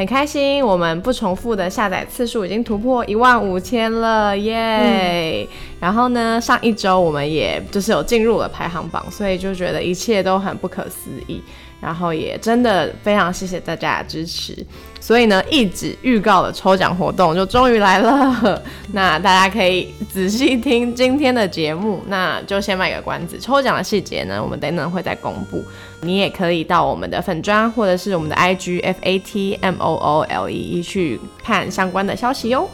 [0.00, 5.46] 很开心，我们不重复的下载次数已经突破一万五千了，耶！
[5.78, 11.42] 然后呢，上一周我们也就是有进入了排行榜，所以就觉得一切都很不可思议。
[11.80, 14.54] 然后也真的非常谢谢大家的支持，
[15.00, 18.62] 所以呢，一直预告的抽奖活动就终于来了。
[18.92, 23.38] 那大家可以仔细听今天的节目，那就先卖个关子。
[23.40, 25.64] 抽奖的细节呢，我们等等会再公布。
[26.02, 32.68] 你也可以到我们的粉砖或者是我们的 IG F A T M O O L E E 去看相关的消息哟。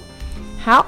[0.58, 0.84] 好。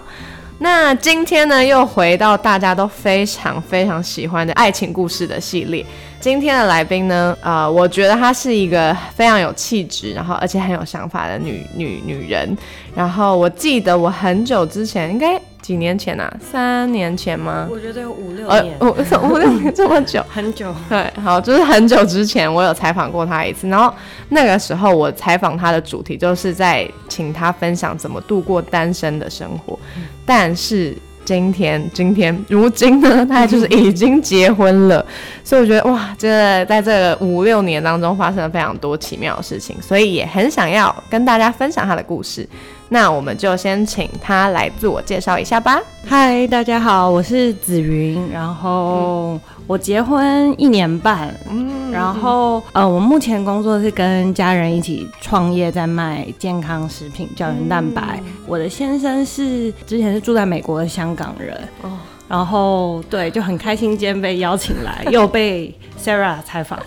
[0.60, 5.86] 那今天呢，又回到大家都非常非常喜欢的爱情故事的系列。
[6.18, 12.58] 今天的来宾呢，呃，我觉得她是一个非常有气质，然后而且很有想法的女女女人。
[12.92, 17.68] 然后我记得我很久之前，应该几年前啊，三年前吗？
[17.70, 18.86] 我觉得有五六年，五
[19.30, 20.74] 五六年这么久， 很久。
[20.88, 23.92] 对，好，就是很久之前我有采访过他一次，然后
[24.30, 29.78] 那个时候我采访他的主题就是在请他分享怎么度过单身的生活，
[30.24, 30.96] 但是。
[31.24, 35.04] 今天，今天，如今呢，他就是已经结婚了，
[35.44, 42.48] 所以我觉得哇，真的在这五六年当中发生了非常多奇妙的事情，所以也很想要跟大家分享他的故事。
[42.90, 45.78] 那我们就先请他来自我介绍一下吧。
[46.06, 58.22] 嗨，大家好，我是紫云，然后我结婚一年半，嗯，然后呃，我目前工作是跟家人一起创业，在卖健康食品、胶原蛋白。
[58.46, 61.90] 我的先生是之前是住在美国的香港人，哦，
[62.26, 66.78] 然后对，就很开心今天被邀请来， 又被 Sarah 采访，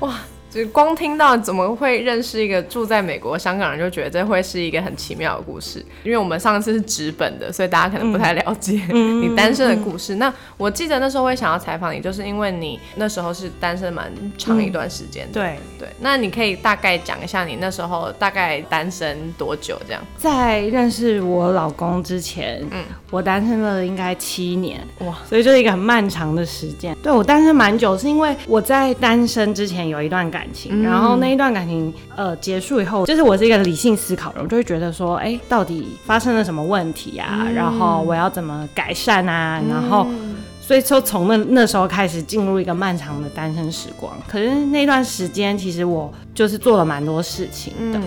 [0.00, 0.12] 哇。
[0.50, 5.78] 就光听到怎么会认识一个住在美国香港人，就觉得这会是一个很奇妙的故事。
[6.02, 10.16] 因为我们上次是纸本的，所以大家可能不太了解 你单身的故事。
[10.16, 15.28] 那我记得那时候会想要采访你，就是因为你那时候是单身蛮长一段时间。
[15.32, 19.80] 对对，那你可以大概讲一下你那时候大概单身多久？
[19.86, 26.96] 这样，在认识我老公之前，嗯，我单身了应该七年哇，所以就是一个很漫长的时间。
[27.00, 30.39] 对我单身蛮久，是因为我在单身之前有一段感。
[30.40, 37.46] 感情，然后那一段感情呃结束以后，就是我是一个理性思考人，我就会觉得说，哎，到底发生了什么问题啊？
[37.54, 39.60] 然后我要怎么改善啊？
[39.68, 40.06] 然后，
[40.62, 44.16] 所以就从那那时候开始进入一个漫长的单身时光。
[44.26, 48.00] 可是那段时间，其实我就是做了蛮多事情的。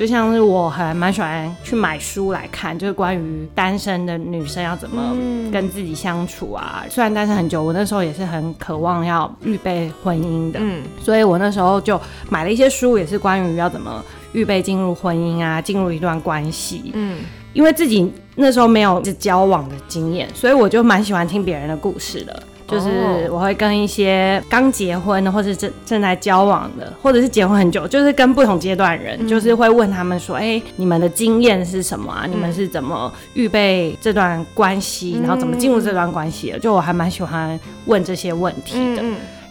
[0.00, 5.14] 就像是我还蛮喜欢去买书来看，就是关于单身的女生要怎么
[5.52, 6.86] 跟自己相处啊。
[6.88, 12.00] 虽然单身很久，我那时候也是很渴望要预备婚姻的，嗯，所以我那时候就
[12.30, 14.02] 买了一些书，也是关于要怎么
[14.32, 17.18] 预备进入婚姻啊，进入一段关系，嗯，
[17.52, 22.42] 因为自己那时候没有交往的经验，所以我就蛮喜欢听别人的故事的。
[22.70, 32.26] 就是我会跟一些刚结婚的，或是正正在交往的，或者是结婚很久，就是跟不同阶段人，就是会问他们说：“哎，你们的经验是什么啊？
[32.28, 39.02] 你们是怎么预备这段关系，然后怎么进入这段关系的？”就我还蛮喜欢问这些问题的。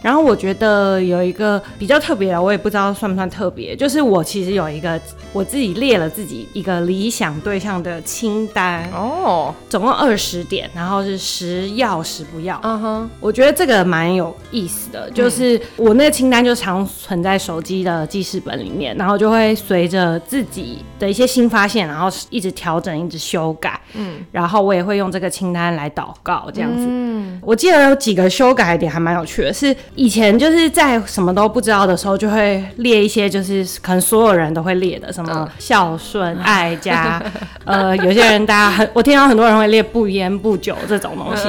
[0.02, 4.98] 然后我觉得有一个比较特别的，我也不知道算不算特别，就是我其实有一个
[5.32, 12.58] 我自己列了自己一个理想对象的清单哦，总共二十点，然后是十要十不要。
[12.62, 23.78] 嗯哼，我觉得这个蛮有意思的，就是我那个清单就常存在手机的记事本里面，然后就会随着自己的一些新发现，然后一直调整，一直修改。
[23.94, 26.86] 嗯，然后我也会用这个清单来祷告，这样子。
[26.88, 29.76] 嗯，我记得有几个修改点还蛮有趣的，是。
[29.96, 37.22] 以前就是在什么都不知道的时候，就会列一些，就是可能所有人都会列的，什么孝顺、爱家，
[37.64, 41.48] 呃，有些人大家很，我听到很多人会列不烟不酒这种东西。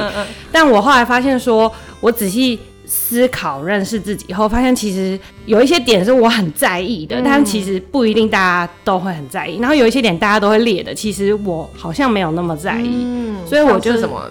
[0.50, 2.58] 但我后来发现，说我仔细
[2.94, 9.58] 思考、认识自己以后，发现其实有一些点是我很在意的，但其实不一定大家都会很在意。
[9.58, 12.90] 然后有一些点大家都会列的，其实我好像没有那么在意。
[12.92, 14.30] 嗯，所以我就什么。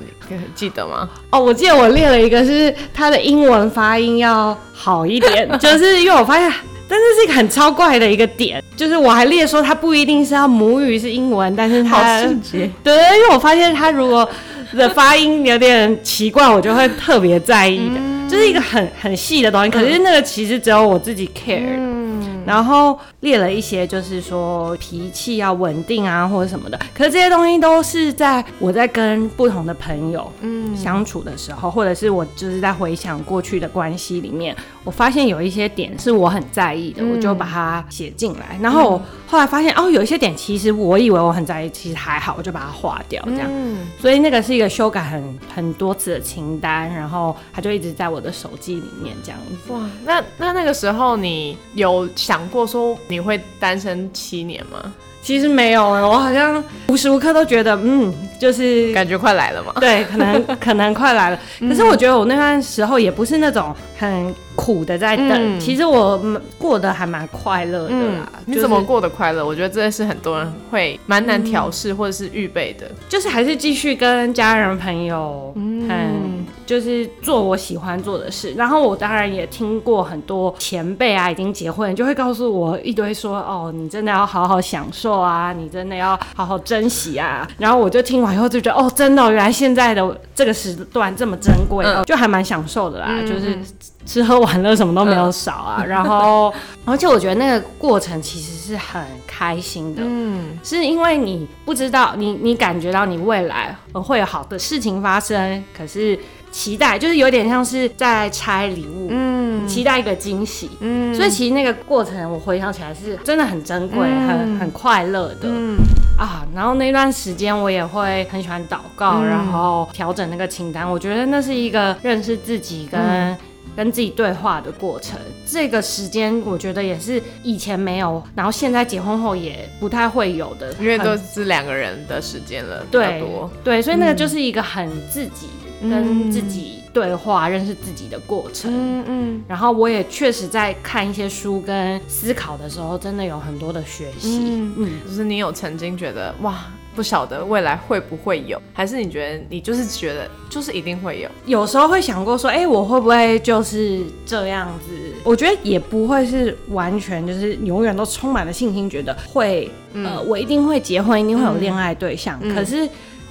[0.55, 1.09] 记得吗？
[1.29, 6.49] 哦，我记得我列了一个，是他的英文发音要好一点， 就是因为我发现，
[6.87, 12.21] 但是是一个很超怪的一个点，就是我还列说他不一定是要母语是英文，但是它
[12.81, 14.25] 对，因为我发现他如果
[14.71, 17.99] 的发音有点奇怪，我就会特别在意的，
[18.31, 19.69] 就是一个很很细的东西。
[19.69, 21.75] 可是那个其实只有我自己 care。
[21.77, 22.01] 嗯
[22.43, 26.79] 然后列了一些就是说脾气要稳定啊或者什么的。
[26.91, 38.57] 可是这些东西都是在我在跟不同的朋友嗯相处的时候，或者是我就是在回想过去的关系里面，我发现有一些点是我很在意的，我就把它写进来。
[38.61, 43.47] 然后我后来发现哦，有一些点其实我以为我很在意，其实还好，我就把它划掉这样。
[43.49, 49.71] 嗯所以那个是一个修改很很多次的清单，然后它就一直在我的手机里面这样子。
[49.71, 54.91] 哇，那那那个时候你有想过说你会单身七年吗？
[55.21, 59.71] 其实没有哎，我好像无时无刻都觉得，嗯，就是感觉快来了嘛。
[59.79, 61.39] 对，可能 可能快来了。
[61.59, 66.21] 可是我觉得我那段时候也不是那种很苦的在等，其实我
[66.59, 68.31] 过得还蛮快乐的啦。
[68.45, 69.43] 你怎么过得快乐？
[69.43, 76.30] 我觉得这是很多人会蛮难调试或者是预备的，就是还是继续跟家人朋友，嗯，
[76.71, 78.53] 就是做我喜欢做的事。
[78.53, 85.21] 然后我当然也听过很多前辈啊，已经结婚，就会告诉我一堆说，哦，你真的要好好享受。
[85.21, 87.47] 啊，你真的要好好珍惜啊！
[87.57, 93.21] 然后我就听完以后就觉得，哦，真的，原来现在的这个时段这么珍贵，就还蛮享受的啦。
[93.21, 93.59] 就是
[94.05, 95.83] 吃喝玩乐什么都没有少啊。
[95.85, 96.51] 然后，
[96.85, 106.17] 而且我觉得那个过程其实是很开心的，嗯，是因为你不知道，你你感觉到你未来会有好的事情发生，可是。
[106.51, 115.77] 期待就是有点像是在拆礼物，嗯，期待一个惊喜，嗯，所以其实那个过程我回想起来是真的很珍贵、很很快乐的，嗯。
[116.17, 123.35] 啊，然后那段时间我也会很喜欢祷告，然后调整那个清单，我觉得那是一个认识自己跟
[123.75, 125.17] 跟自己对话的过程。
[125.47, 133.23] 这个时间我觉得也是以前没有，然后现在结婚后也不太会有的，因为都是两个人的时间了，对
[133.63, 135.47] 对，所以那个就是一个很自己。
[135.89, 138.71] 跟自己对话、认识自己的过程。
[138.73, 139.43] 嗯嗯。
[139.47, 144.39] 然后我也确实在看一些书跟思考的时候，真的有很多的学习。
[144.43, 144.89] 嗯嗯。
[145.07, 151.29] 就是你有曾经觉得哇，不晓得未来会不会有，还是你觉得你就是觉得就是一定会有？
[151.45, 154.93] 有时候会想过说，哎，我会不会就是这样子？
[155.23, 162.39] 我觉得也不会是完全就是永远都充满了信心，觉得会呃，我一定会结婚，一定会有恋爱对象。
[162.53, 162.87] 可是。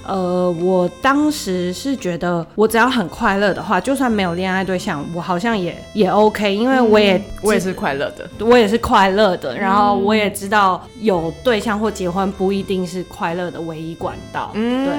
[0.06, 9.56] 呃，我当时是觉得，我只要很快乐的话，就算没有恋爱对象，我好像也也 OK，因为我也我也是快乐的，我也是快乐的。
[9.56, 14.50] 然后我也知道，有对象或结婚不一定是快乐的唯一管道。
[14.54, 14.94] 嗯，对，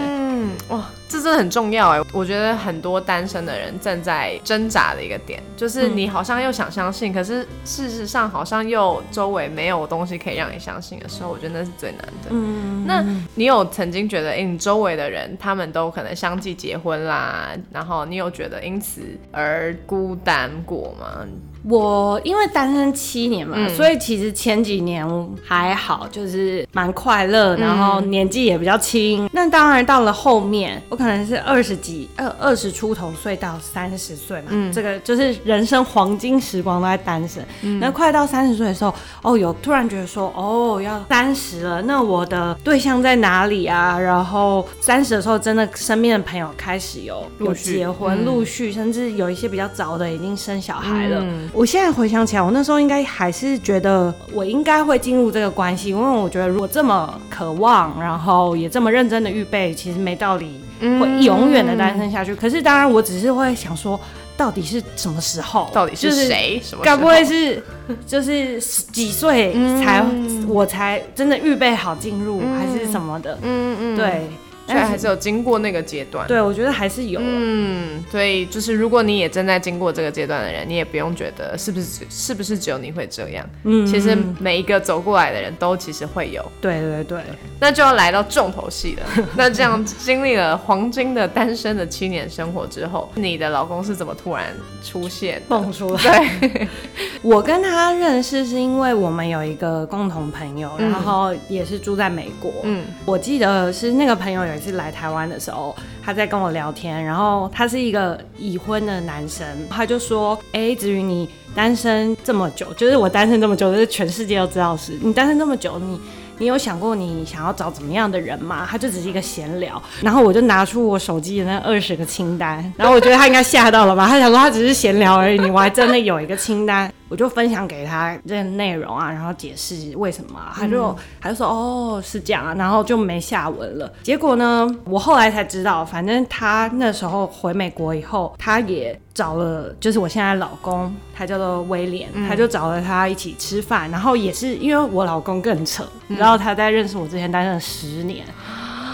[0.70, 0.86] 哇。
[1.12, 12.30] 这真的很重要哎，我觉得很多单身的人正在挣扎的一个点，就是你好像又想相信，可是事实上好像又周围没有东西可以让你相信的时候，我觉得那是最难的。
[12.30, 13.04] 嗯，那
[13.36, 19.02] 你有曾经觉得，哎，你周围的人他们都可能相继结婚啦，然后你有觉得因此
[19.34, 21.28] 而孤单过吗？
[21.64, 25.08] 我因为单身七年嘛，所以其实前几年
[25.46, 29.30] 还好，就是蛮快乐，然后年纪也比较轻。
[29.32, 37.46] 那当然到了后面，我可能是二十几、二二十出头岁到三十岁嘛，这个就是人生黄金时光都在单身。
[37.80, 44.00] 那快到三十岁的时候，哦，有突然觉得说，哦，要三十了，那我的对象在哪里啊？
[44.00, 51.24] 然后三十的时候，真的身边的朋友开始有有结婚，陆续，甚至有一些比较早的已经生小孩了。
[51.54, 62.34] 我现在回想起来，我那时候应该还是觉得我应该会进入这个关系，因为我觉得如果这么渴望，然后也这么认真的预备，其实没道理会永远的单身下去。
[62.34, 64.00] 可是当然，我只是会想说，
[64.38, 65.70] 到底是什么时候？
[65.74, 66.62] 到底是谁？
[66.82, 67.62] 该不会是
[68.08, 69.54] 就是几岁
[69.84, 70.04] 才
[70.48, 73.38] 我才真的预备好进入，还是什么的？
[73.42, 74.30] 嗯嗯，对。
[74.74, 77.20] 但还是有经过那个阶段，对我觉得还是有。
[77.24, 83.46] 嗯，所以就是如果你也正在经过这个阶段的人，你也不用觉得是不是是不是只有你会这样。
[83.64, 86.44] 嗯，其实每一个走过来的人都其实会有。
[86.62, 87.22] 对对对，
[87.60, 89.26] 那就要来到重头戏了。
[89.36, 96.40] 那这样经历了黄金的单身的七年生活之后，你的老公是怎么突然出现蹦出来？
[96.40, 96.68] 对，
[97.22, 102.54] 我跟他认识是因为我们有一个共同朋友，然后也是住在美国。
[102.64, 104.61] 嗯，我记得是那个朋友有。
[104.62, 116.00] 是来台湾的时候，他在跟我聊天，然后他是一个已婚的男生，他就说：“哎，子瑜，你单身这么久，就是我单身这么久，就是全世界都知道是你单身这么久，你
[116.38, 126.92] 你有想过你想要找怎么样的人吗？”他就只是一个闲聊，然后我就拿出我手机的那二十个清单，然后我觉得他应该吓到了吧，他想说他只是闲聊而已，你我还真的有一个清单。
[127.12, 133.92] 我就分享给他这个内容啊，然后解释为什么，他就他就说哦是这样啊，然后就没下文了。
[134.02, 148.26] 结果呢，我后来才知道，反正他那时候回美国以后，他也找了，就是我现在老公，他叫做威廉，他就找了他一起吃饭，然后也是因为我老公更扯，然后他在认识我之前待了十年。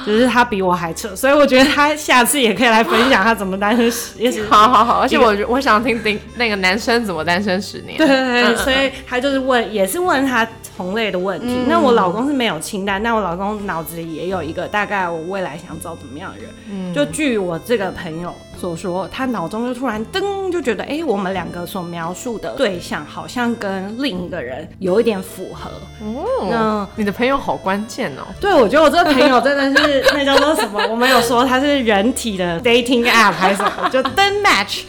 [0.07, 7.97] 只是他比我还扯，所以我觉得他下次也可以来分享他怎么单身十，年 好好好，而且我我想听听那个男生怎么单身十年。
[7.97, 10.47] 对对对，所以他就是问，也是问他
[10.77, 11.65] 同类的问题。
[11.67, 16.49] 那我老公是没有清单，那我老公脑子里也有一个大概我未来想找怎么样的人。
[16.71, 18.33] 嗯，就据我这个朋友。
[18.59, 25.69] 所说，他脑中就突然噔，就觉得哎，我们两个所描述的对象好像跟另一个人有一点符合。
[26.03, 28.25] 哦，那你的朋友好关键哦。
[28.41, 30.85] 对，我觉得我这个朋友真的是那叫做什么？
[30.89, 33.89] 我们有说它是人体的 dating app 还是什么？
[33.89, 34.81] 就登 match，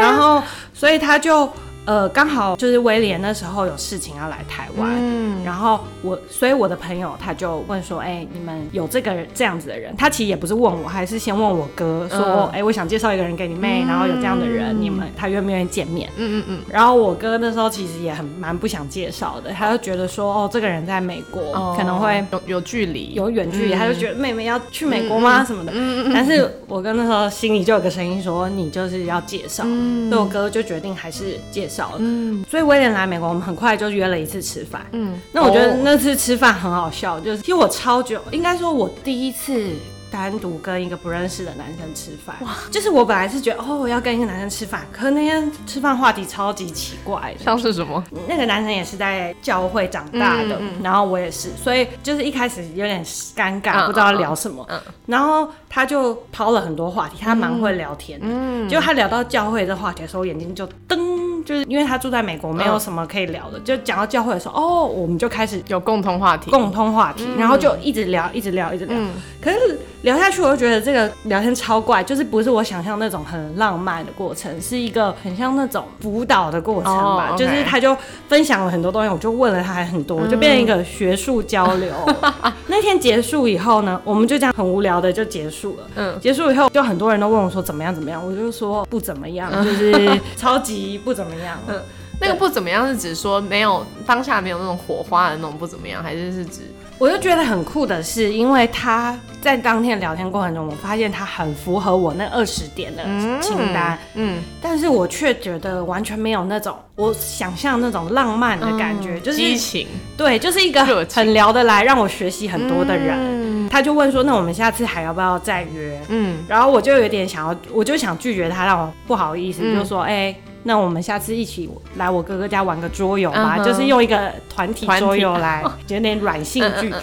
[0.00, 0.42] 然后
[0.72, 1.52] 所以他就。
[1.86, 9.94] 呃，刚好就是威廉那时候有事情要来台湾，嗯，然后我，所以我的朋友他就问说，哎，你们有这个这样子的人？
[9.96, 16.08] 他其实也不是问我，还是先问我哥说，哎，我想介绍一个人给你妹，然后有这样的人，你们他愿不愿意见面？
[16.16, 16.58] 嗯嗯嗯。
[16.70, 25.44] 然后我哥那时候其实也很蛮不想介绍的，他就觉得说，哦，这个人在美国可能会有有距离，有远距离，他就觉得妹妹要去美国吗？
[25.44, 25.72] 什么的。
[25.74, 31.73] 嗯嗯但是我哥那时候心里就有个声音说，你就是要介绍，所以我哥就决定还是介绍。
[31.98, 34.84] 嗯，所以威廉来美国，我们很快就约了一次吃饭。
[34.92, 39.70] 嗯，那我觉得那次吃饭很好笑，就是其实我超久，应该说我第一次。
[40.14, 42.54] 单独跟一个不认识的男生吃饭，哇！
[42.70, 48.02] 就是我本来是觉得哦，我要跟一个男生吃饭，可那天吃饭话题超级奇怪，像是什么？
[48.28, 54.64] 那个男生也是在教会长大的，然后我也是，所以就是一开始有点尴尬，不知道聊什么。
[55.06, 58.26] 然后他就抛了很多话题，他蛮会聊天的。
[58.28, 68.96] 嗯，就他聊到教会这话题的时候，眼睛就噔，就是因为他住在美国，没有什么可以聊的，就讲到教会的时候，哦，我们就开始有共同话题，共通话题，然后就一直聊，一直聊，一直聊。
[69.42, 69.80] 可是。
[70.04, 77.34] 聊下去，我就觉得这个聊天超怪，就是不是我想象那种很浪漫的过程，是一个很像那种辅导的过程吧。
[77.38, 77.96] 就是他就
[78.28, 81.90] 分享了很多东西，我就问了他还很多，就变成一个学术交流。
[82.68, 85.84] 那天结束以后呢，我们就这样很无聊的就结束了。
[85.94, 91.58] 嗯，结束以后就很多人都问我说怎么样怎么样，我就说不怎么样，就是超级不怎么样。
[91.66, 91.80] 嗯，
[92.20, 96.60] 那个不怎么样是指说没有当下没有那种火花的那种不怎么样，还是是指？
[96.98, 103.02] 我就觉得很酷的是，因为他在当天聊天过程中，我发现他很符合我那二十点的
[103.40, 113.68] 清单，嗯，但是我却觉得完全没有那种我想象那种浪漫的感觉，就是激情，对，就是一个很聊得来，让我学习很多的人。
[113.68, 120.34] 他就问说：“那我们下次还要不要再约？”嗯，然后我就有点想要，我就想拒绝他，让我不好意思，就说：“哎。”
[120.64, 126.98] 那我们下次一起来我哥哥家玩个桌游吧，就是用一个团体桌游来， 有点软性拒绝。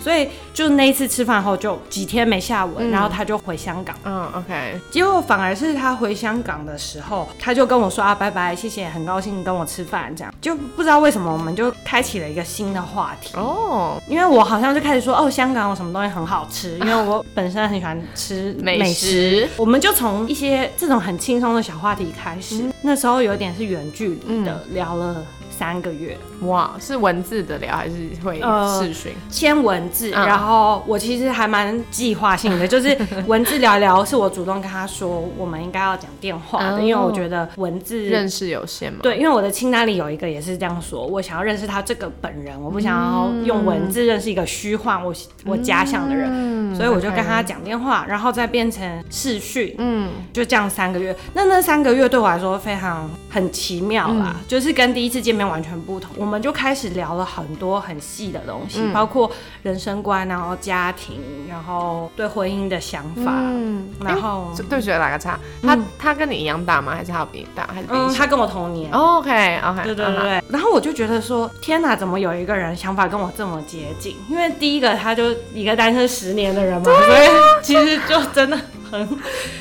[0.00, 3.94] 所以就那一次吃饭后，就几天没下文，然后他就回香港。
[4.04, 4.80] 嗯，OK。
[4.90, 14.00] 结果反而是他回香港的时候，他就跟我说啊，拜拜，谢谢，很高兴跟我吃饭，这样就不知道为什么我们就开启了一个新的话题哦。
[14.08, 22.64] 因为我好像就开始说哦，香港有什么东西很好吃，因为我本身很喜欢吃美食，我们就从一些这种很轻松的小话题开始。
[22.82, 25.24] 那时候有点是远距离的聊了。
[25.60, 27.94] 三个月哇，是文字的聊还是
[28.24, 28.40] 会
[28.80, 29.12] 视讯？
[29.28, 39.00] 先文字，然后我其实还蛮计划性的，就是文字聊聊，是我主动跟他说我们应该要讲电话的，因为我觉得文字认识有限嘛。
[39.02, 51.14] 对，因为我的清单里有一个也是这样说，我想要认识他这个本人，我不想要用文字认识一个虚幻我我假想的人，所以我就跟他讲电话，然后再变成视讯，嗯，就这样三个月。
[51.34, 55.50] 那那三个月对我来说非常很奇妙啦，就是跟第一次见面。
[55.50, 59.28] 完全不同，我们就开始聊了很多很细的东西，包括
[59.64, 66.94] 人生观，然后家庭，然后对婚姻的想法，嗯，然后对不起，打个岔，他他跟你一样大吗？
[66.94, 67.68] 还是他比你大？
[67.74, 68.92] 还是嗯，他跟我同年。
[68.92, 70.42] OK OK，对对对。
[70.48, 74.16] 然后我就觉得说，天哪，怎么有一个人想法跟我这么接近？
[74.28, 77.28] 因为第一个他就一个单身十年的人嘛，所以
[77.62, 78.56] 其实就真的。
[78.90, 79.08] 很，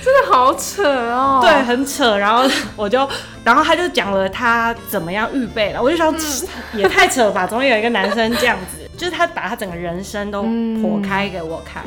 [0.03, 1.39] 真的好扯哦。
[1.41, 2.17] 对，很扯。
[2.17, 2.43] 然后
[2.75, 3.07] 我就，
[3.43, 5.81] 然后他就讲了他怎么样预备了。
[5.81, 6.13] 我就想，
[6.74, 8.78] 也太扯吧，总有一个男生这样子。
[9.00, 11.84] 就是他把他整个人生都剖开给我看，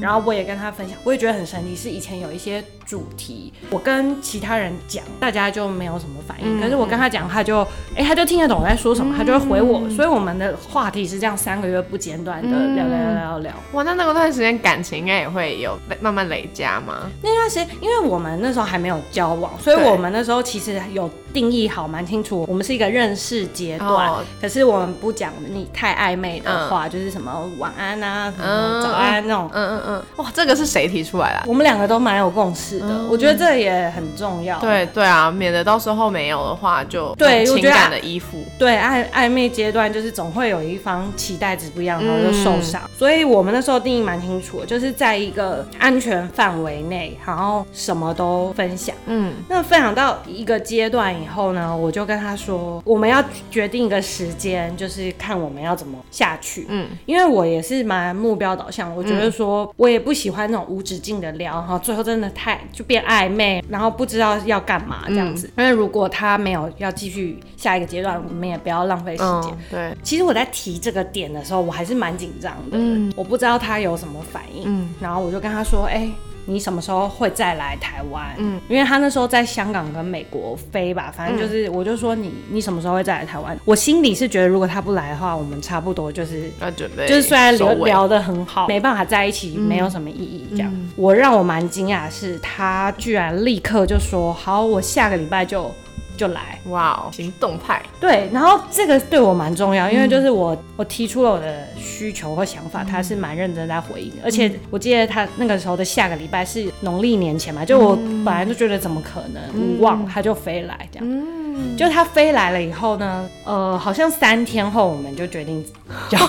[0.00, 7.60] 然后我也跟他分享，我也觉得很神奇，是以前有一些主题，我跟其他人讲，大家就没有什么反应，可是我跟他讲，他就
[7.94, 13.52] 哎，他就听得懂我在说什么，他就会回我，所以我们的话题是这样三个月不间断的聊聊聊聊聊。
[13.72, 17.10] 哇，那那段时间感情应该也会有慢慢累加吗？
[17.22, 26.42] 那段时间，因为我们那时候还没有交往，所以我们那时候其实有定义好蛮清楚，我们是一个认识阶段，可是我们不讲你太暧昧。
[26.46, 31.42] 的话就是什么晚安啊，什么早安那种，嗯嗯嗯，哇，这个是谁提出来的？
[31.46, 34.58] 我们两个都蛮有共识的，我觉得这也很重要。
[34.60, 38.44] 对对啊，免得到时候没有的话就对情感的依附。
[38.58, 42.80] 对暧暧昧阶段就是总会有一方期待值不一样，然后就受伤。
[42.96, 48.94] 所以我们那时候定义蛮清楚，就是在一个安全范围内，然后什么都分享。
[49.06, 56.35] 嗯，那分享到一个阶段以后呢，我就跟他说，我们要决定一个时间，就是看我们要怎么下。
[56.40, 65.50] 去，嗯，因为我也是蛮目标导向，我觉得说我也不喜欢那种无止境的聊，然后最后真的太就变暧昧，然后不知道要干嘛这样子。
[65.56, 69.56] 因为如果他没有要继续下一个阶段，我们也不要浪费时间。
[69.70, 76.10] 对，其实我在提这个点的时候，我还是蛮紧张的，嗯，我不知道他有什么反应，嗯，然后我就跟他说，哎。
[76.46, 78.34] 你什么时候会再来台湾？
[78.38, 83.58] 嗯，因为他那时候在香港跟美国飞吧，反正就是，我就说你你什么时候会再来台湾？
[83.64, 90.46] 我心里是觉得，如果他不来的话，我们差不多就是要准备，就是虽然聊聊得很好，没办法在一起，没有什么意义。
[90.50, 95.70] 这样，我让我蛮惊讶的是，他居然立刻就说好，我下个礼拜就。
[96.16, 96.58] 就来。
[96.66, 97.80] 哇哦，行动派。
[98.00, 115.64] 对，然后这个对我蛮重要，因为就是我我提出了我的需求和想法，他是蛮认真在回应，而且我记得他那个时候的下个礼拜是农历年前嘛，就我本来就觉得怎么可能无望，他就飞来这样，嗯，就他飞来了以后呢，呃，好像三天后我们就决定
[116.08, 116.18] 交。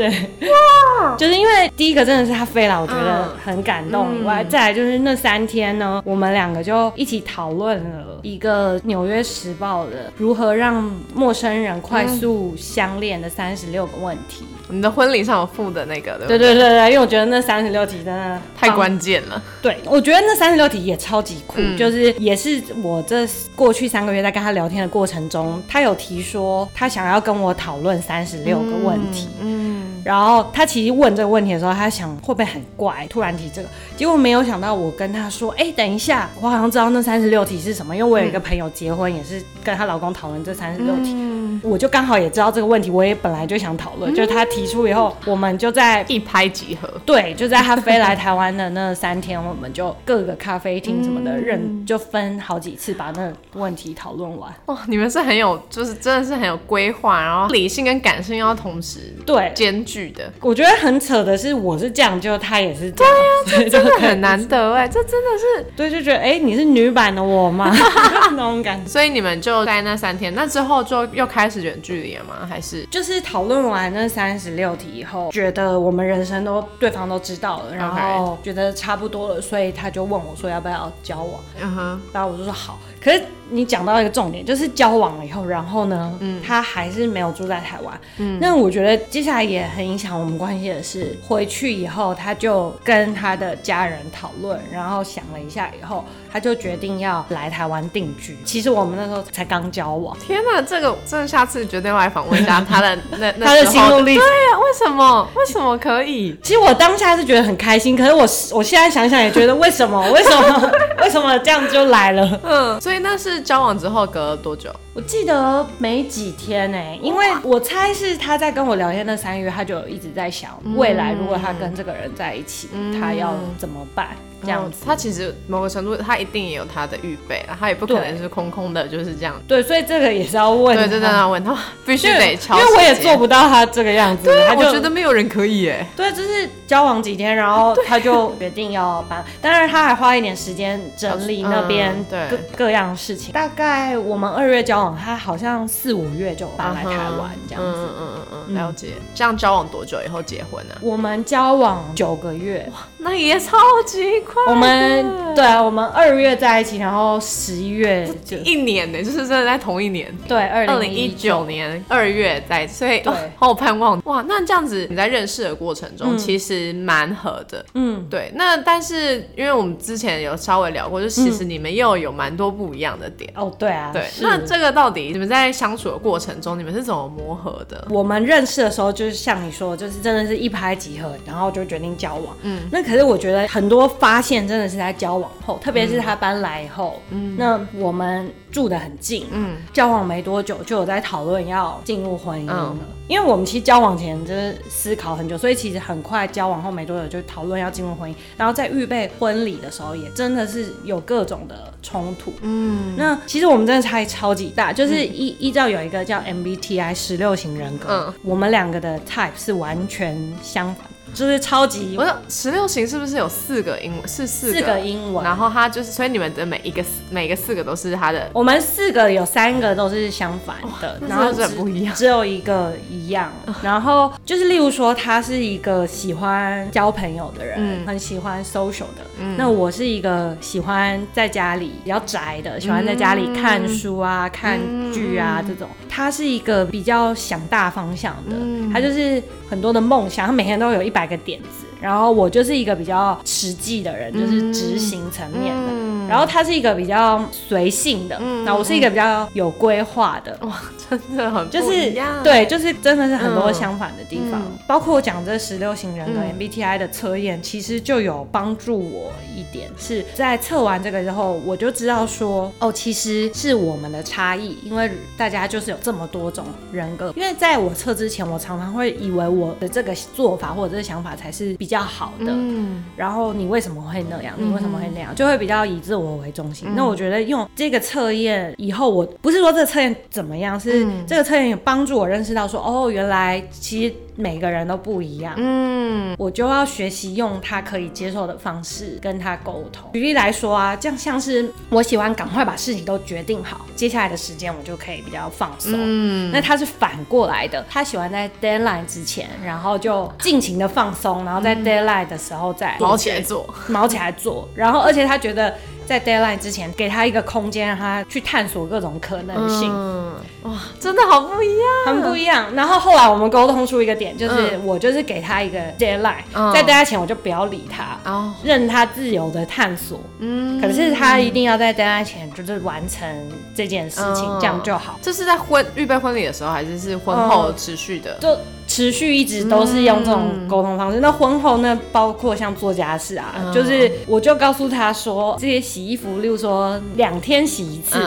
[0.00, 0.08] 对，
[0.48, 4.18] 哇，就是因为第一个真的是他飞了，我觉得很感动。
[4.18, 14.46] 以外，再来就是那三天呢，我们两个就一起讨论了一个《纽约时报》的如何让陌生人快速相恋的三十六个问题。
[14.70, 19.42] 你的婚礼上有附的那个，对对对对，因为我觉得那三十六题真的太关键了。
[19.60, 29.28] 对，我觉得那三十六题也超级酷，就是也是我这过去三个月在跟他聊天的过程中，他有提说他想要跟我讨论三十六个问题。
[29.42, 29.89] 嗯。
[30.04, 41.14] 然后他其实问这个问题的时候，他想会不会很怪，突然提这个，结果没有想到我跟他说，哎，等一下，我好像知道那三十六题是什么，因为我有一个朋友结婚也是跟她老公讨论这三十六题，
[41.62, 54.50] 我就刚好也知道这个问题，我也本来就想讨论，就是他提出以后，我们就在一拍即合，对，就在他飞来台湾的那三天，我们就各个咖啡厅什么的，认就分好几次把那问题讨论完。
[54.66, 59.84] 哇， 你们是很有，就是真的是很有规划，然后理性跟感性要同时对兼。
[59.90, 63.14] 剧的，我觉得很扯的是，我是这样，就他也是这样，
[63.46, 67.74] 对呀， 真的很难得哎，这真的是，对，就觉得哎，你是女版的我吗？
[68.32, 68.88] 那种感觉。
[68.88, 72.46] 所以你们就在那三天，那之后就又开始远距离了吗？
[72.48, 82.78] 还是就是讨论完那三十六题以后，觉得我们人生都对方都知道了，然后觉得差不多了，所以他就问我说要不要交往，嗯哼，然后我就说好。
[83.02, 96.04] 可是你讲到一个重点，就是交往了以后，然后呢，嗯，他还是没有住在台湾，嗯，那我觉得接下来也很影响我们关系的是，回去以后他就跟他的家人讨论，然后想了一下以后。
[96.32, 98.38] 他就决定要来台湾定居。
[98.44, 100.16] 其实我们那时候才刚交往。
[100.20, 104.24] 天哪，这个真的下次绝对要来访问一下他的那 他的心路历程。
[104.24, 105.28] 对呀，为什么？
[105.34, 106.38] 为什么可以？
[106.40, 108.20] 其实我当下是觉得很开心，可是我
[108.56, 110.00] 我现在想想也觉得为什么？
[110.12, 110.70] 为什么？
[111.02, 112.40] 为什么这样就来了？
[112.44, 114.70] 嗯，所以那是交往之后隔了多久？
[114.94, 122.68] 我记得没几天呢，因为我猜是他在跟我聊天那三个月，他就一直在想未来如果他跟这个人在一起，
[123.00, 124.16] 他要怎么办。
[124.42, 129.34] 这样子，他其实某个程度，他一定也有他的预备了，他也不可能是空空的，就是这样。
[129.46, 132.58] 对，所以这个也是要问，对，真的要问他，必须得敲。
[132.58, 135.86] 因为我也做不到他这个样子，对，我觉得没有人可以哎。
[135.96, 143.32] 对，就是交往几天，然后他就决定要搬，当然他还花一点时间整理那边各各样事情。
[143.32, 147.78] 大概我们二月交往，他好像四五月就搬来台湾这样子。
[147.78, 148.94] 嗯嗯嗯嗯，了解。
[149.14, 150.74] 这样交往多久以后结婚呢？
[150.80, 154.20] 我们交往九个月，哇那也超级。
[154.32, 154.52] 快！
[154.52, 160.14] 我们对啊，我们二月在一起，然后十一月就一年呢，就是真的在同一年。
[160.28, 163.02] 对，二二零一九年二月在，所以
[163.36, 164.24] 好盼望哇！
[164.28, 167.64] 那这样子你在认识的过程中，其实蛮合的。
[167.74, 168.30] 嗯，对。
[168.34, 173.32] 那但是因为我们之前有稍微聊过，就其实你们又有蛮多不一样的点。
[173.34, 173.90] 哦，对啊。
[173.92, 174.04] 对。
[174.20, 177.86] 那这个到底你们在相处的过程中，你们是怎么磨合的？
[177.90, 182.36] 我们认识的时候，就是像你说，就是真的是一拍即合，然后就决定交往。
[182.42, 182.62] 嗯。
[182.70, 188.30] 那可是我觉得很多发现真的是在交往后，特别是他搬来以后，嗯，那我们。
[188.50, 192.76] 住得很近，嗯，交往没多久就有在讨论要进入婚姻了。
[193.06, 198.14] 因为我们其实交往前就是思考很久，所以其实很快交往后没多久就讨论要进入婚姻。
[198.36, 202.32] 然后在预备婚礼的时候，也真的是有各种的冲突。
[202.42, 210.84] 嗯，那其实我们真的差异超级大，就是依依照有一个叫 MBTI 十六型人格，我们两个的 type 是完全相反。
[211.12, 214.08] 就是超级，我说十六型是不是有四个英文？
[214.08, 218.30] 是四个英文，然后它就是，所以你们的每一个每个四个都是它的。
[218.32, 223.30] 我们四个有三个都是相反的，然后很不一样，只有一个一样。
[223.62, 229.04] 然后就是例如说，他是一个喜欢交朋友的人，很喜欢 social 的。
[229.36, 234.58] 那我是一个喜欢在家里比较宅的，喜欢在家里看书啊、看
[234.92, 235.68] 剧啊这种。
[235.88, 238.36] 他是一个比较想大方向的，
[238.72, 241.69] 他就是很多的梦想，他每天都有一百个点子。
[241.80, 245.90] 然后我就是一个比较实际的人，就是执行层面的。
[246.08, 250.36] 然后他是一个比较随性的，那我是一个比较有规划的。
[250.40, 251.92] 哇，真的很就是
[252.24, 254.42] 对，就是真的是很多相反的地方。
[254.66, 267.12] 包括我讲这十六型人格 MBTI 的测验，其实就有帮助我一点，是在测完这个之后，我就知道说，哦，其实是我们的差异，因为大家就是有这么多种人格。
[267.14, 272.26] 因为在我测之前，我常常会以为我的这个做法或者这个想法才是比较好的。
[272.28, 272.84] 嗯。
[272.96, 274.34] 然后你为什么会那样？
[274.36, 275.14] 你为什么会那样？
[275.14, 283.94] 就会比较以自我为中心，那我觉得用这个测验以后，我不是说这个测验怎么样，是这个测验有帮助我认识到说，哦，原来其实。
[284.16, 289.90] 每个人都不一样，嗯，我就要学习用他可以接受的方式跟他沟通。
[289.92, 295.72] 举例来说啊，这样像是我喜欢赶快把事情都决定好，接下来的时间我就可以比较放松。
[295.74, 305.54] 嗯，那他是反过来的，他喜欢在 deadline 之前，然后就尽情的放松，然后在 deadline 的时候再毛起来做，毛起来做，然后而且他觉得。
[305.90, 309.68] 在 deadline 之前，给他一个空间，让他去探索各种可能性。
[309.74, 312.54] 嗯，哇，真的好不一样，很不一样。
[312.54, 316.22] 然后后来我们沟通出一个点，就是我就是给他一个 deadline，
[316.54, 317.98] 在 deadline 前我就不要理他，
[318.44, 320.00] 任他自由的探索。
[320.20, 323.08] 嗯，可是他一定要在 deadline 前就是完成
[323.52, 324.96] 这件事情，这样就好。
[325.02, 328.16] 这是在婚预备婚礼的时候，还是是婚后持续的？
[328.20, 328.38] 就。
[328.80, 331.00] 持续一直都是用这种沟通方式。
[331.00, 331.78] 那婚后呢？
[331.92, 337.98] 包括像做家事啊，就是我就告诉他说，这些洗衣服，例如说两天洗一次，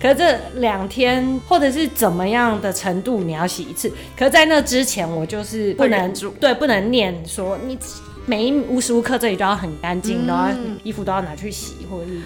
[0.00, 7.76] 可是这两天或者是怎么样的程度你要洗一次，可是在那之前我就是不能对不能念说你
[8.24, 10.48] 每一无时无刻这里都要很干净，都要
[10.84, 12.20] 衣服都要拿去洗或者是。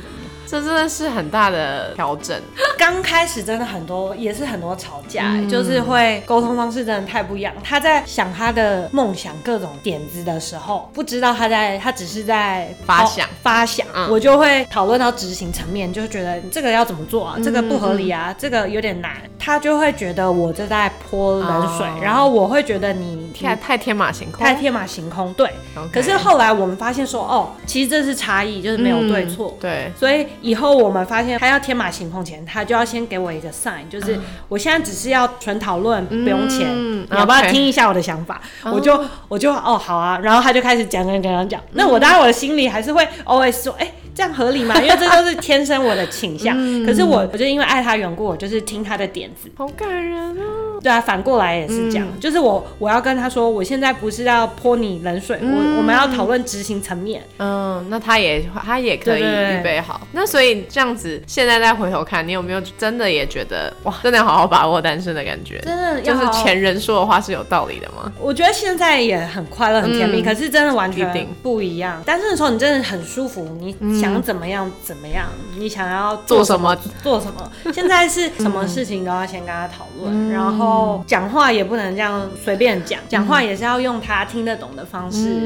[0.55, 2.41] 这真的是很大的调整。
[2.79, 7.53] 刚开始真的很多，也是很多吵架，就是会沟通方式真的太不一样。
[7.65, 13.85] 他在想他的梦想各种点子的时候，不知道他在，他只是在发想发想。
[14.09, 17.37] 我就会讨论到执行层面，就觉得这个要怎么做啊？
[17.43, 19.13] 这个不合理啊，这个有点难。
[19.39, 25.33] 他就会觉得我这在泼冷水，然后我会觉得你太太天马行空，太天马行空。
[25.35, 25.51] 对。
[25.93, 29.57] 可是后来我们发现说，哦，其实这是差异，就是没有对错。
[29.61, 29.91] 对。
[29.99, 30.27] 所以。
[30.45, 38.41] 以后我们发现他要天马行空前，他就要先给我一个 sign，就是我现在只是要纯讨论，不用钱，你要不要听一下我的想法？
[38.65, 43.91] 我就我就哦好啊，然后他就开始讲讲讲讲讲，那我当然我的心里还是会 always 说，哎。
[44.15, 44.75] 这样合理吗？
[44.81, 46.57] 因为这都是天生我的倾向。
[46.87, 49.51] 可是我，我就因为爱他缘故，我就是听他的点子。
[49.57, 50.45] 好感人啊！
[50.83, 52.07] 对啊，反过来也是这样。
[52.21, 57.23] 就是我，我要跟他说，我现在不是要泼你冷水，我我们要讨论执行层面。
[57.39, 60.07] 嗯，那他也他也可以预备好。
[60.13, 65.59] 那所以这样子，现在再回头看，你有没有真的也觉得哇，真的要好好把握单身的感觉？
[65.65, 68.13] 真的，就是前人说的话是有道理的吗？
[68.21, 70.23] 我觉得现在也很快乐，很甜蜜。
[70.23, 72.03] 可是真的完全不一样。
[72.05, 73.75] 单身的时候，你真的很舒服，你。
[74.05, 75.27] 想怎么样怎么样？
[75.57, 77.51] 你想要做什么做什么？
[77.73, 85.41] 现在是什么事情都要先跟他讨论，然后后讲话也不能这样随便讲，讲话也是要用他听得懂的方式，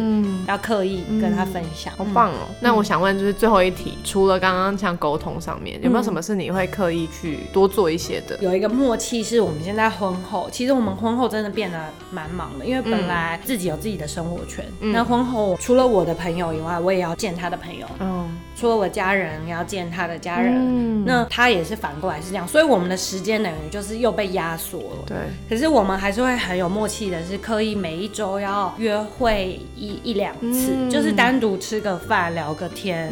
[0.46, 1.92] 要刻意跟他分享。
[1.96, 2.48] 好棒哦！
[2.60, 8.36] 那我想问，就是最后一题，除了刚刚像沟通上面，有没有什么是你会刻意去多做一些的？
[8.40, 11.78] 有一个默契是我们现在婚后，其实我们婚后真的变得
[12.10, 17.86] 蛮忙的，因为本来自己有自己的生活圈，那婚后除了我的朋友以外，我也要见他的朋友。
[18.00, 18.28] 嗯。
[18.58, 25.04] 除了我家人要见他的家人，那他也是反过来是这样，所以我们的时间等于就是又被压缩了。
[25.06, 25.16] 对，
[25.48, 33.08] 可是我们还是会很有默契的，是刻意每一周要约会一一两次，就是单独吃个饭聊个天，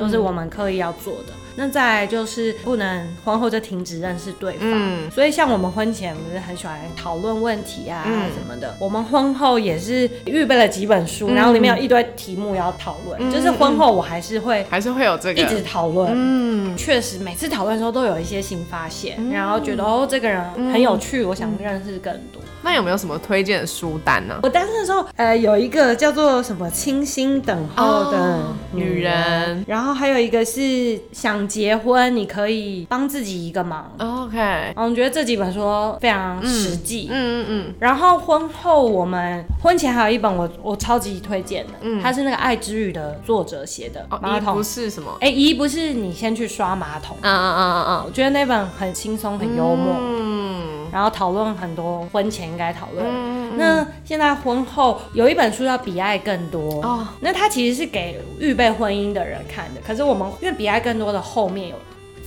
[0.00, 1.32] 都是我们刻意要做的。
[1.58, 15.42] 那再来就是不能婚后就停止认识对方，所以像我们婚前不是很喜欢讨论问题啊什么的，我们婚后也是预备了几本书，然后里面有一堆题目要讨论，就是婚后我还是会还是会有这个。
[15.42, 20.40] 一直讨论，嗯，确实每次讨论的时候都有一些新发现，然后觉得哦这个人
[20.72, 22.40] 很有趣，我想认识更多。
[22.62, 24.38] 那有没有什么推荐的书单呢？
[24.42, 28.40] 我单身的时候，呃，有一个叫做什么“清新等候的
[28.72, 33.90] 女人”，然后还有一个是想结婚，你可以帮自己一个忙。
[33.98, 35.60] OK，我觉得这几本书
[36.00, 37.08] 非常实际。
[37.10, 37.74] 嗯嗯嗯。
[37.78, 44.06] 然后婚后，我们婚前还有一本我我超级推荐的，嗯它是那个《爱之语》的作者写的。
[44.20, 45.16] 马桶不是什么？
[45.20, 47.16] 哎，一不是你先去刷马桶。
[47.20, 48.02] 嗯嗯嗯嗯嗯。
[48.04, 49.94] 我觉得那本很轻松，很幽默。
[49.98, 50.77] 嗯。
[50.92, 61.76] 然后讨论很多婚前应该讨论，那现在婚后有一本书叫《比爱更多》哦，那它其实是给预备婚姻的人看的，可是我们因为《比爱更多》的后面有。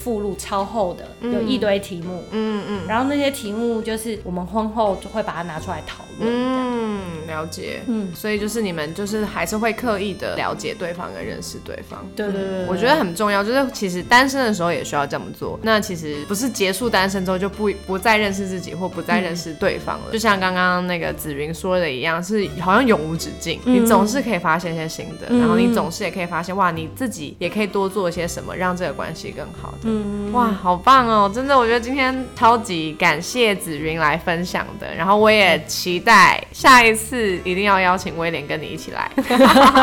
[0.04, 29.90] 附录超厚的，有一堆题目，嗯嗯，然后那些题目就是我们婚后就会把它拿出来讨论，嗯，了解，嗯，所以就是你们就是还是会刻意的了解对方跟认识对方，对对对，我觉得很重要，就是其实单身的时候也需要这么做，那其实不是结束单身之后就不不再认识自己或不再认识对方了，就像刚刚那个紫云说的一样，是好像永无止境，你总是可以发现一些新的，然后你总是也可以发现哇，你自己也可以多做一些什么，让这个关系更好的。
[30.32, 31.32] 哇，好棒哦！
[31.34, 36.11] 真的，我觉得今天超级感谢紫云来分享的，然后我也期待
[36.52, 39.12] 下一次一定要邀请威廉跟你一起来。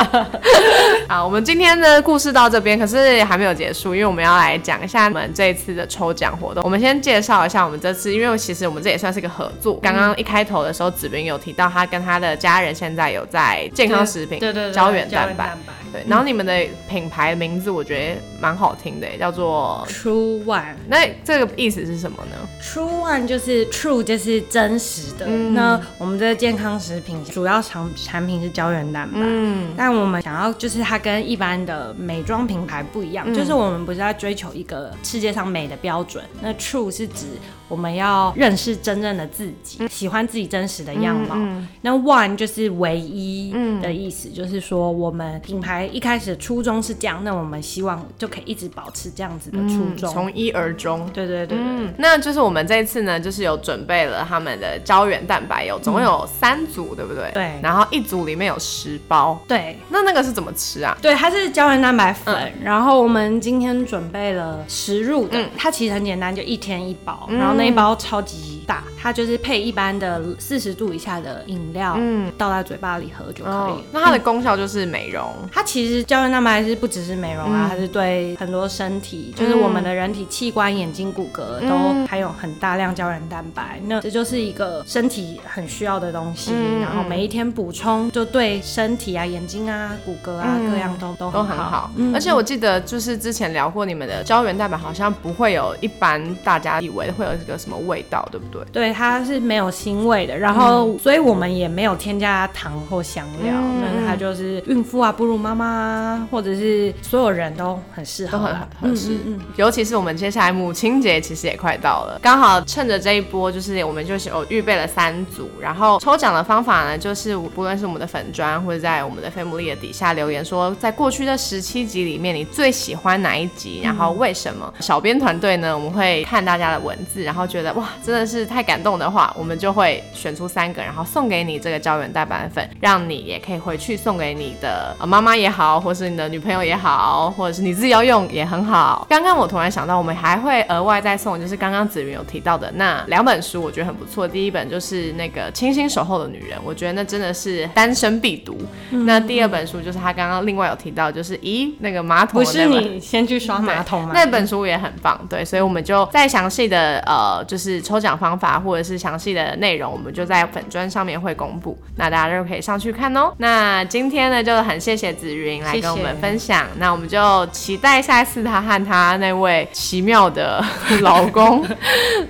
[1.08, 6.62] 好，我们今天的故事到这边，可是还没有结束，因为我们要来讲一下我们这一次的抽奖活动。
[6.64, 9.78] 我们先介绍一下我们这次，因为其实我们这也算是一个合作。
[9.82, 15.56] 刚刚一开头的时候，子明有提到他跟他的家人现在有在健康食品、对对胶原蛋白。
[15.90, 20.74] 对，然后你们的品牌名字我觉得蛮好听的，叫做 True One。
[20.86, 25.26] 那这个意思是什么呢？True One 就是 True 就是真实的。
[25.26, 36.24] 那我们的健康食品主要产产品是胶原蛋白，嗯，但我们想要就是它跟一般的美妆品牌不一样，就是我们不是在追求一个世界上美的标准。
[36.40, 37.26] 那 True 是指
[37.68, 41.36] 我们要认识真正的自己，喜欢自己真实的样貌。
[41.82, 45.86] 那 One 就是唯一的意思，就是说我们品牌。
[45.98, 51.10] 一开始初衷是这样，那我们希望就可以一直保持这样子的初衷，从一而终。
[51.12, 57.30] 对对对对，那就是我们这一次呢，就是有准备了他们的胶原蛋白，有总共有三组，对不对？
[57.32, 57.58] 对。
[57.62, 59.40] 然后一组里面有十包。
[59.46, 59.78] 对。
[59.88, 60.96] 那那个是怎么吃啊？
[61.00, 62.52] 对，它是胶原蛋白粉。
[62.62, 67.28] 然后我们今天准备了十入的，它其实很简单，就一天一包。
[67.30, 73.84] 然后那一包超级大，它就是配一般的四十度以下的饮料，嗯，倒在嘴巴里喝就可以。
[73.92, 75.62] 那它的功效就是美容，它。
[75.62, 83.80] 其实胶原蛋白是不只是美容啊，它是对很多身体，就是我们的人体器官、眼睛、骨骼都含有很大量胶原蛋白。
[83.84, 91.88] 那这就是一个身体很需要的东西，然后每一天补充，就对身体啊、眼睛啊、骨骼啊各样都都都很好。
[92.12, 98.64] 而且我记得就是之前聊过，你们的胶原蛋白好像不会有一般大家以为会有一个什么味道，对不对？
[98.72, 100.36] 对，它是没有腥味的。
[100.36, 105.68] 然后，所以我们也没有添加糖或香料，那它就是孕妇啊、哺乳妈妈。
[105.68, 109.12] 啊，或者是所有人都很适合，都很合适。
[109.12, 124.74] 嗯嗯，尤其是我们接下来母亲节其实也快到了，刚好趁着这一波，就是我们就是有预备了三组，然后然后抽奖的方法呢，就是不论是我们的粉砖或者在我们的 family 的底下留言说，在过去的十七集里面，你最喜欢哪一集，然后为什么？
[124.80, 135.48] 小编团队呢，我们会看大家的文字，然后觉得哇，真的是太感动的话，我们就会选出三个，然后送给你这个胶原蛋白粉，让你也可以回去送给你的妈妈也。
[135.48, 139.06] 好，或是你的女朋友也好，或者是你自己要用也很好。
[139.08, 144.28] 刚刚我突然想到，我们还会额外再送，就是刚刚子云有提到的那两本书，我觉得很不错。
[144.28, 148.58] 第一本就是那个《清新守候的女人》，我觉得那真的是单身必读。
[148.90, 154.12] 那第二本书就是他刚刚另外有提到，就是咦那个马桶不是你先去刷马桶吗？
[154.14, 163.32] 那本书也很棒，对，所以我们就再详细的呃，就是抽奖方法或者是详细的内容，我们就在粉砖上面会公布，那大家就可以上去看哦。
[163.38, 170.64] 那今天呢，就很谢谢紫云来跟我们分享，那我们就期待下一次他和他那位奇妙的
[171.00, 171.66] 老公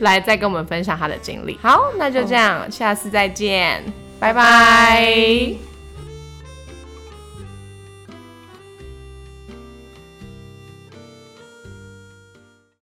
[0.01, 1.59] 来再跟我们分享他的经历。
[1.63, 3.85] 好，那就这样，下次再再见，
[4.19, 5.68] 拜拜。